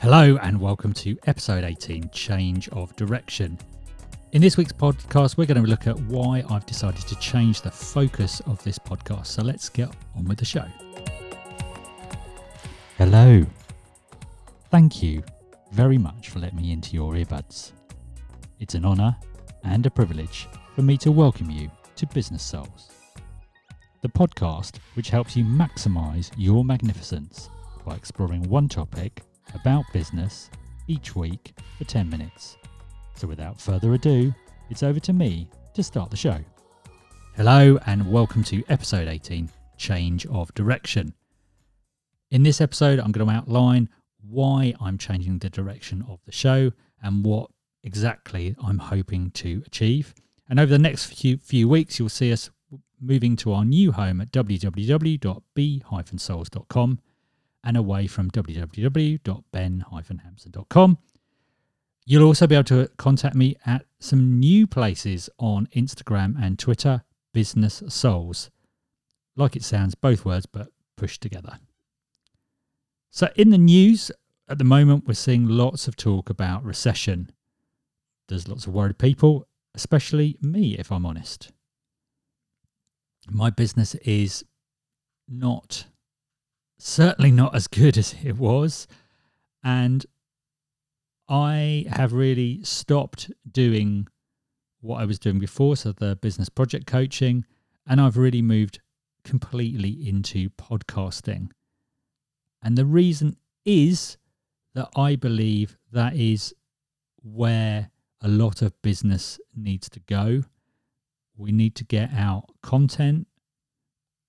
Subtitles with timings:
[0.00, 3.58] Hello, and welcome to episode 18 Change of Direction.
[4.32, 7.70] In this week's podcast, we're going to look at why I've decided to change the
[7.70, 9.26] focus of this podcast.
[9.26, 10.64] So let's get on with the show.
[12.96, 13.44] Hello.
[14.70, 15.22] Thank you
[15.70, 17.72] very much for letting me into your earbuds.
[18.58, 19.14] It's an honour
[19.64, 22.90] and a privilege for me to welcome you to Business Souls,
[24.00, 27.50] the podcast which helps you maximise your magnificence
[27.84, 30.50] by exploring one topic about business
[30.88, 32.56] each week for 10 minutes.
[33.14, 34.34] So without further ado,
[34.70, 36.38] it's over to me to start the show.
[37.36, 41.14] Hello, and welcome to episode 18 Change of Direction.
[42.30, 43.88] In this episode, I'm going to outline
[44.28, 46.72] why I'm changing the direction of the show
[47.02, 47.50] and what
[47.82, 50.14] exactly I'm hoping to achieve.
[50.48, 52.50] And over the next few, few weeks, you'll see us
[53.00, 56.98] moving to our new home at www.b-souls.com
[57.64, 60.98] and away from www.ben-hampson.com.
[62.06, 67.04] You'll also be able to contact me at some new places on Instagram and Twitter,
[67.32, 68.50] Business Souls.
[69.36, 71.58] Like it sounds, both words, but pushed together.
[73.10, 74.10] So, in the news
[74.48, 77.30] at the moment, we're seeing lots of talk about recession.
[78.28, 81.52] There's lots of worried people, especially me, if I'm honest.
[83.28, 84.42] My business is
[85.28, 85.84] not
[86.80, 88.86] certainly not as good as it was.
[89.62, 90.04] And
[91.28, 94.08] I have really stopped doing
[94.80, 97.44] what I was doing before, so the business project coaching,
[97.86, 98.80] and I've really moved
[99.24, 101.50] completely into podcasting.
[102.62, 104.16] And the reason is
[104.74, 106.54] that I believe that is
[107.22, 107.90] where
[108.22, 110.44] a lot of business needs to go.
[111.36, 113.26] We need to get out content.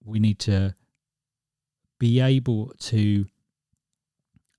[0.04, 0.76] We need to
[2.02, 3.28] be able to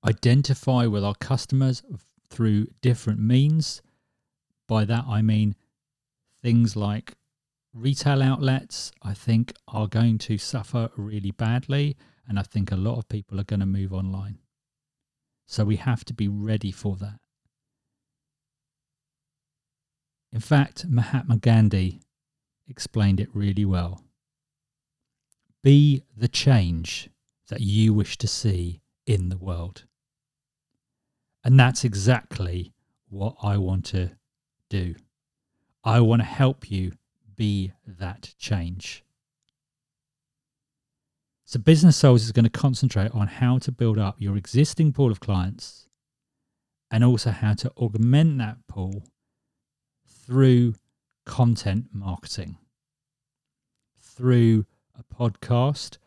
[0.06, 1.82] identify with our customers
[2.30, 3.82] through different means.
[4.68, 5.56] By that, I mean
[6.40, 7.14] things like
[7.74, 11.96] retail outlets, I think, are going to suffer really badly.
[12.28, 14.38] And I think a lot of people are going to move online.
[15.44, 17.18] So we have to be ready for that.
[20.32, 22.02] In fact, Mahatma Gandhi
[22.68, 24.04] explained it really well.
[25.64, 27.08] Be the change
[27.52, 29.84] that you wish to see in the world.
[31.44, 32.72] And that's exactly
[33.10, 34.12] what I want to
[34.70, 34.94] do.
[35.84, 36.92] I want to help you
[37.36, 39.04] be that change.
[41.44, 45.10] So, Business Souls is going to concentrate on how to build up your existing pool
[45.10, 45.88] of clients
[46.90, 49.04] and also how to augment that pool
[50.08, 50.74] through
[51.26, 52.56] content marketing,
[54.00, 54.64] through
[54.98, 55.98] a podcast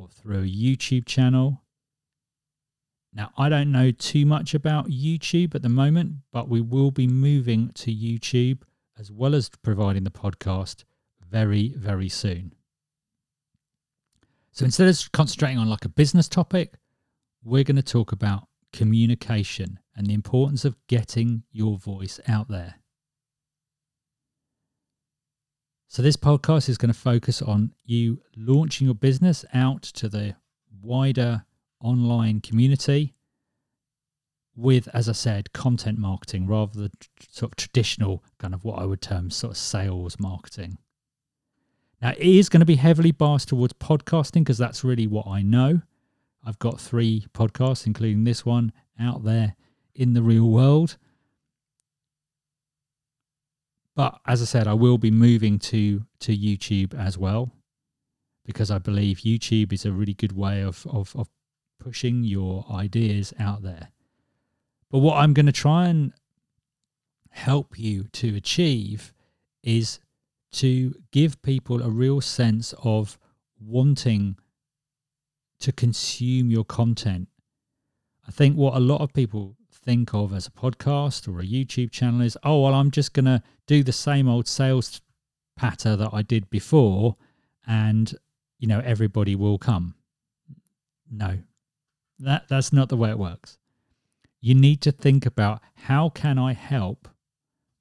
[0.00, 1.62] or through a YouTube channel.
[3.12, 7.06] Now, I don't know too much about YouTube at the moment, but we will be
[7.06, 8.62] moving to YouTube
[8.98, 10.84] as well as providing the podcast
[11.28, 12.54] very, very soon.
[14.52, 16.74] So instead of concentrating on like a business topic,
[17.42, 22.79] we're going to talk about communication and the importance of getting your voice out there.
[25.92, 30.36] So, this podcast is going to focus on you launching your business out to the
[30.80, 31.44] wider
[31.80, 33.16] online community
[34.54, 36.92] with, as I said, content marketing rather than
[37.28, 40.78] sort of traditional kind of what I would term sort of sales marketing.
[42.00, 45.42] Now, it is going to be heavily biased towards podcasting because that's really what I
[45.42, 45.82] know.
[46.46, 48.70] I've got three podcasts, including this one,
[49.00, 49.56] out there
[49.96, 50.98] in the real world.
[54.00, 57.52] But as I said, I will be moving to to YouTube as well
[58.46, 61.28] because I believe YouTube is a really good way of of, of
[61.78, 63.88] pushing your ideas out there.
[64.90, 66.14] But what I'm going to try and
[67.28, 69.12] help you to achieve
[69.62, 70.00] is
[70.52, 73.18] to give people a real sense of
[73.60, 74.38] wanting
[75.58, 77.28] to consume your content.
[78.26, 81.90] I think what a lot of people think of as a podcast or a YouTube
[81.90, 85.00] channel is, oh, well, I'm just going to do the same old sales
[85.56, 87.16] patter that I did before
[87.66, 88.14] and,
[88.58, 89.94] you know, everybody will come.
[91.10, 91.38] No,
[92.18, 93.58] that, that's not the way it works.
[94.40, 97.08] You need to think about how can I help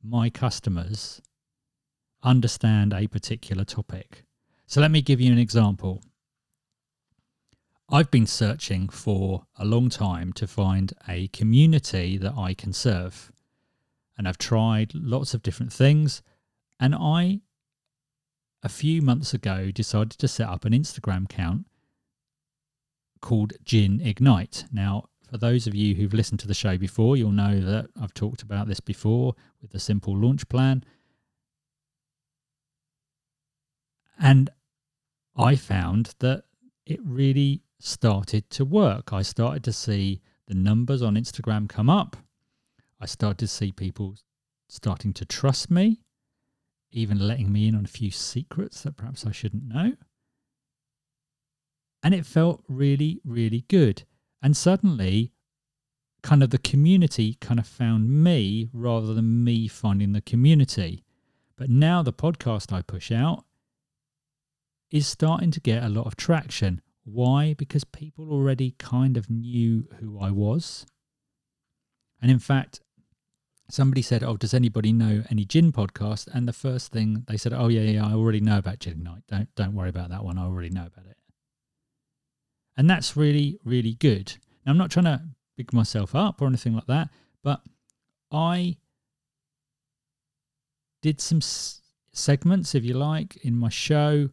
[0.04, 1.22] my customers
[2.24, 4.24] understand a particular topic.
[4.66, 6.02] So let me give you an example.
[7.92, 13.32] I've been searching for a long time to find a community that I can serve.
[14.16, 16.22] And I've tried lots of different things.
[16.80, 17.40] And I,
[18.62, 21.66] a few months ago, decided to set up an Instagram account
[23.22, 24.66] called Gin Ignite.
[24.72, 28.14] Now, for those of you who've listened to the show before, you'll know that I've
[28.14, 29.34] talked about this before
[29.64, 30.84] with the simple launch plan.
[34.20, 34.52] And
[35.36, 36.44] I found that
[36.86, 39.14] it really started to work.
[39.14, 42.18] I started to see the numbers on Instagram come up.
[43.00, 44.16] I started to see people
[44.68, 46.02] starting to trust me,
[46.92, 49.94] even letting me in on a few secrets that perhaps I shouldn't know.
[52.04, 54.04] And it felt really, really good.
[54.42, 55.34] And suddenly,
[56.22, 61.04] kind of the community kind of found me rather than me finding the community.
[61.56, 63.46] But now the podcast I push out
[64.92, 66.82] is starting to get a lot of traction.
[67.12, 67.54] Why?
[67.54, 70.86] Because people already kind of knew who I was.
[72.22, 72.82] And in fact,
[73.70, 77.54] somebody said, "Oh, does anybody know any gin podcast?" And the first thing they said,
[77.54, 79.24] "Oh yeah, yeah, I already know about Gin Ignite.
[79.28, 80.38] Don't don't worry about that one.
[80.38, 81.18] I already know about it."
[82.76, 84.38] And that's really really good.
[84.66, 85.22] Now, I'm not trying to
[85.56, 87.10] big myself up or anything like that,
[87.44, 87.62] but
[88.32, 88.78] I
[91.02, 94.30] did some s- segments, if you like, in my show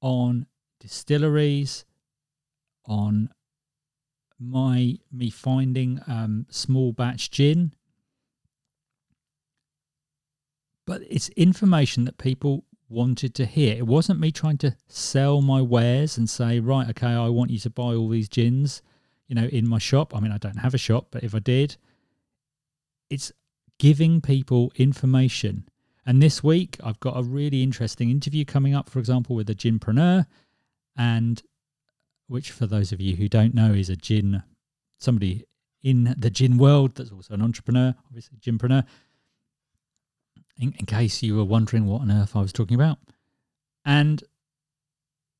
[0.00, 0.46] on
[0.80, 1.84] distilleries,
[2.84, 3.30] on
[4.38, 7.72] my me finding um, small batch gin.
[10.86, 13.76] But it's information that people wanted to hear.
[13.76, 17.58] It wasn't me trying to sell my wares and say, right, okay, I want you
[17.60, 18.82] to buy all these gins,
[19.26, 20.14] you know, in my shop.
[20.14, 21.76] I mean, I don't have a shop, but if I did,
[23.10, 23.32] it's
[23.78, 25.68] giving people information.
[26.04, 29.54] And this week, I've got a really interesting interview coming up, for example, with a
[29.56, 30.26] ginpreneur,
[30.96, 31.42] and
[32.28, 34.42] which, for those of you who don't know, is a gin,
[34.98, 35.44] somebody
[35.82, 38.84] in the gin world that's also an entrepreneur, obviously, ginpreneur.
[40.58, 42.98] In, in case you were wondering what on earth I was talking about.
[43.84, 44.24] And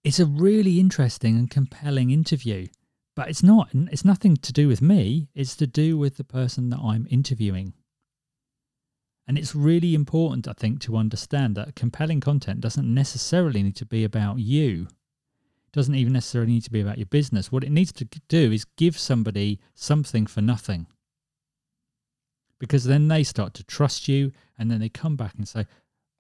[0.04, 2.68] it's a really interesting and compelling interview,
[3.16, 6.70] but it's not, it's nothing to do with me, it's to do with the person
[6.70, 7.72] that I'm interviewing.
[9.26, 13.86] And it's really important, I think, to understand that compelling content doesn't necessarily need to
[13.86, 14.86] be about you.
[15.76, 17.52] Doesn't even necessarily need to be about your business.
[17.52, 20.86] What it needs to do is give somebody something for nothing.
[22.58, 25.66] Because then they start to trust you and then they come back and say,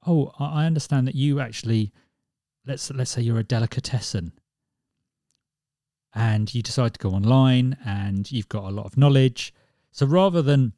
[0.06, 1.90] Oh, I understand that you actually
[2.66, 4.32] let's let's say you're a delicatessen
[6.14, 9.54] and you decide to go online and you've got a lot of knowledge.
[9.90, 10.74] So rather than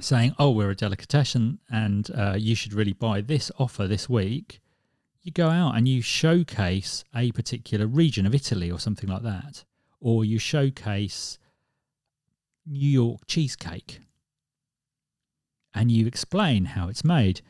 [0.00, 4.60] saying, "Oh, we're a delicatessen and uh, you should really buy this offer this week,"
[5.24, 9.64] you go out and you showcase a particular region of Italy or something like that,
[9.98, 11.38] or you showcase
[12.66, 14.00] New York cheesecake,
[15.72, 17.40] and you explain how it's made.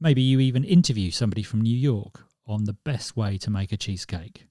[0.00, 3.76] Maybe you even interview somebody from New York on the best way to make a
[3.76, 4.46] cheesecake.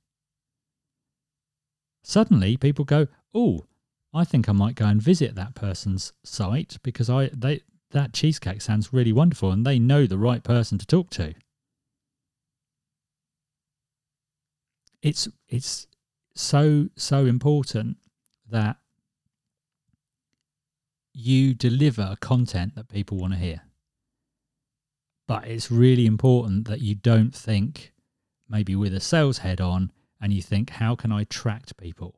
[2.04, 3.66] Suddenly, people go, "Oh,
[4.14, 8.62] I think I might go and visit that person's site because I they that cheesecake
[8.62, 11.34] sounds really wonderful and they know the right person to talk to.
[15.02, 15.88] It's it's
[16.36, 17.98] so so important
[18.50, 18.78] that
[21.14, 23.62] you deliver content that people want to hear.
[25.28, 27.94] But it's really important that you don't think
[28.48, 32.16] maybe with a sales head on and you think how can I attract people?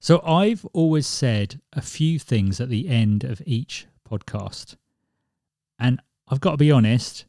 [0.00, 4.76] So I've always said a few things at the end of each podcast.
[5.78, 7.24] And I've got to be honest,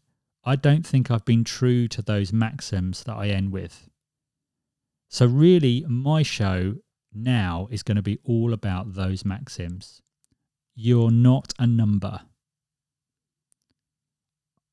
[0.46, 3.90] I don't think I've been true to those maxims that I end with.
[5.10, 6.76] So, really, my show
[7.14, 10.02] now is going to be all about those maxims.
[10.76, 12.22] You're not a number.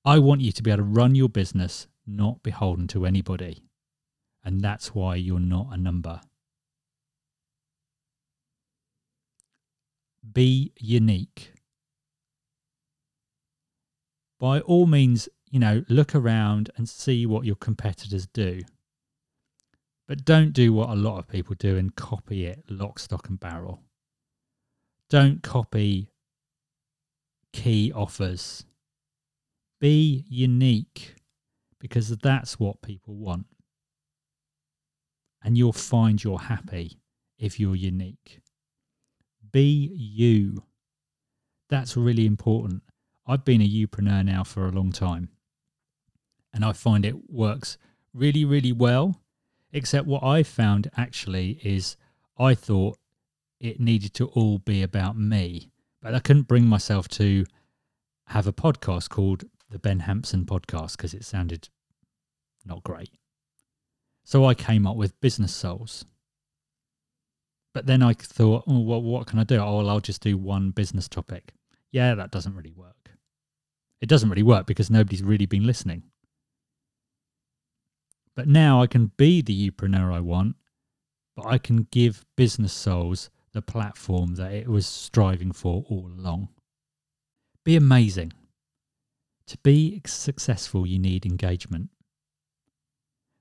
[0.05, 3.65] I want you to be able to run your business, not beholden to anybody.
[4.43, 6.21] And that's why you're not a number.
[10.33, 11.53] be unique.
[14.39, 18.61] By all means, you know, look around and see what your competitors do.
[20.07, 23.39] But don't do what a lot of people do and copy it lock, stock, and
[23.39, 23.83] barrel.
[25.09, 26.11] Don't copy
[27.53, 28.65] key offers.
[29.81, 31.15] Be unique
[31.79, 33.47] because that's what people want.
[35.43, 37.01] And you'll find you're happy
[37.39, 38.41] if you're unique.
[39.53, 40.63] Be you.
[41.69, 42.83] That's really important.
[43.27, 45.31] I've been a youpreneur now for a long time.
[46.53, 47.79] And I find it works
[48.13, 49.21] really, really well.
[49.73, 51.97] Except what I found actually is
[52.39, 52.99] I thought
[53.61, 55.71] it needed to all be about me.
[56.03, 57.45] But I couldn't bring myself to
[58.27, 61.69] have a podcast called the Ben Hampson podcast because it sounded
[62.65, 63.11] not great.
[64.25, 66.05] So I came up with Business Souls.
[67.73, 69.59] But then I thought, oh, well, what can I do?
[69.59, 71.53] Oh, well, I'll just do one business topic.
[71.93, 73.11] Yeah, that doesn't really work.
[74.01, 76.05] It doesn't really work because nobody's really been listening.
[78.37, 80.57] But now I can be the youpreneur I want,
[81.37, 86.49] but I can give Business Souls the platform that it was striving for all along.
[87.65, 88.33] Be amazing.
[89.49, 91.91] To be successful, you need engagement.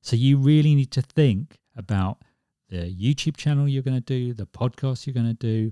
[0.01, 2.24] So you really need to think about
[2.69, 5.72] the YouTube channel you're going to do, the podcast you're going to do,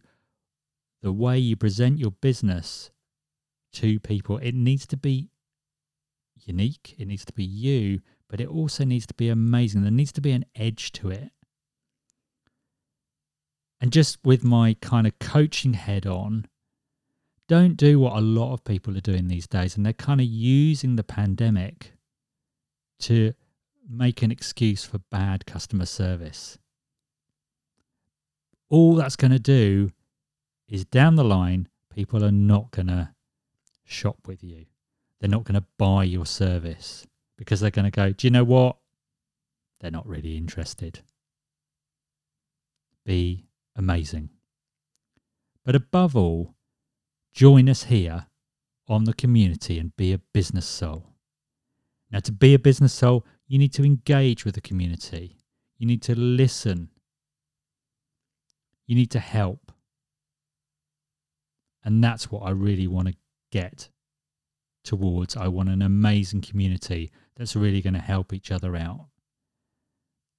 [1.02, 2.92] the way you present your business
[3.74, 4.38] to people.
[4.38, 5.30] It needs to be
[6.36, 9.81] unique, it needs to be you, but it also needs to be amazing.
[9.81, 11.31] There needs to be an edge to it.
[13.79, 16.48] And just with my kind of coaching head on,
[17.48, 19.77] don't do what a lot of people are doing these days.
[19.77, 21.93] And they're kind of using the pandemic
[23.00, 23.34] to
[23.88, 26.57] make an excuse for bad customer service.
[28.69, 29.91] All that's going to do
[30.67, 33.12] is down the line, people are not going to
[33.86, 34.65] shop with you.
[35.19, 37.07] They're not going to buy your service
[37.38, 38.77] because they're going to go, do you know what?
[39.79, 41.01] They're not really interested.
[43.06, 44.29] Be amazing.
[45.63, 46.56] But above all,
[47.34, 48.27] join us here
[48.88, 51.13] on the community and be a business soul.
[52.10, 55.38] Now, to be a business soul, you need to engage with the community.
[55.77, 56.89] You need to listen.
[58.88, 59.72] You need to help.
[61.84, 63.15] And that's what I really want to
[63.51, 63.89] get
[64.88, 65.36] towards.
[65.36, 69.08] I want an amazing community that's really going to help each other out.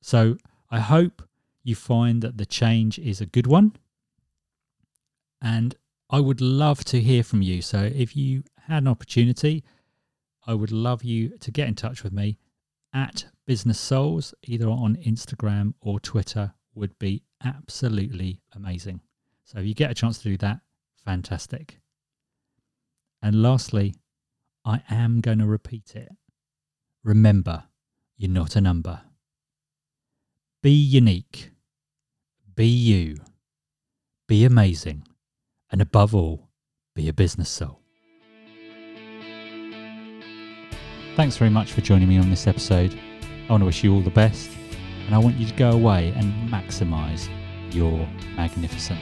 [0.00, 0.36] So
[0.70, 1.22] I hope
[1.62, 3.76] you find that the change is a good one.
[5.40, 5.76] And
[6.10, 7.62] I would love to hear from you.
[7.62, 9.64] So if you had an opportunity,
[10.46, 12.38] I would love you to get in touch with me
[12.94, 19.00] at Business Souls, either on Instagram or Twitter, would be absolutely amazing.
[19.44, 20.60] So if you get a chance to do that,
[21.04, 21.80] fantastic.
[23.22, 23.94] And lastly,
[24.68, 26.10] I am going to repeat it.
[27.02, 27.64] Remember,
[28.18, 29.00] you're not a number.
[30.62, 31.52] Be unique.
[32.54, 33.16] Be you.
[34.26, 35.04] Be amazing.
[35.72, 36.50] And above all,
[36.94, 37.80] be a business soul.
[41.16, 42.94] Thanks very much for joining me on this episode.
[43.48, 44.50] I want to wish you all the best,
[45.06, 47.26] and I want you to go away and maximize
[47.72, 48.06] your
[48.36, 49.00] magnificence.